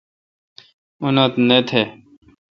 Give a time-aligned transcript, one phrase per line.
[1.03, 1.81] اُنت نہ تہ۔